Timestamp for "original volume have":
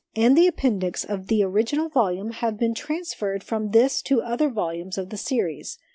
1.43-2.57